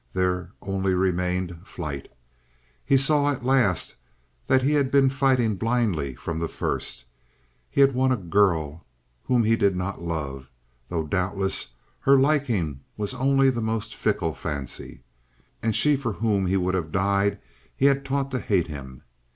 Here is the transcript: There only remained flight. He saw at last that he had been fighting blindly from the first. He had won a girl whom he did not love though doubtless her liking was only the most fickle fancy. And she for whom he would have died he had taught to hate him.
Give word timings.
There 0.13 0.49
only 0.63 0.95
remained 0.95 1.59
flight. 1.63 2.07
He 2.83 2.97
saw 2.97 3.29
at 3.31 3.45
last 3.45 3.97
that 4.47 4.63
he 4.63 4.71
had 4.71 4.89
been 4.89 5.09
fighting 5.09 5.57
blindly 5.57 6.15
from 6.15 6.39
the 6.39 6.47
first. 6.47 7.05
He 7.69 7.81
had 7.81 7.93
won 7.93 8.11
a 8.11 8.17
girl 8.17 8.83
whom 9.25 9.43
he 9.43 9.55
did 9.55 9.75
not 9.75 10.01
love 10.01 10.49
though 10.89 11.03
doubtless 11.05 11.73
her 11.99 12.19
liking 12.19 12.79
was 12.97 13.13
only 13.13 13.51
the 13.51 13.61
most 13.61 13.93
fickle 13.93 14.33
fancy. 14.33 15.03
And 15.61 15.75
she 15.75 15.95
for 15.95 16.13
whom 16.13 16.47
he 16.47 16.57
would 16.57 16.73
have 16.73 16.91
died 16.91 17.37
he 17.75 17.85
had 17.85 18.03
taught 18.03 18.31
to 18.31 18.39
hate 18.39 18.65
him. 18.65 19.03